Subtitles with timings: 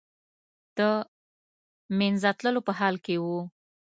[0.77, 0.79] د
[1.97, 3.25] منځه تللو په حال کې و.